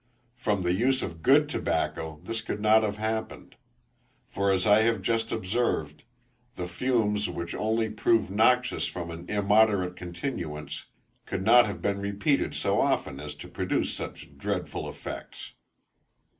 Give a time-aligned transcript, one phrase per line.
[0.35, 3.55] From the use of good tobacco this could not have happened;
[4.27, 6.01] for, as I have just observed,
[6.55, 10.85] the fumes which only prove noxious from an immoderate continuance,
[11.27, 15.51] could not have been repeated so often as to produce such dreadful effects.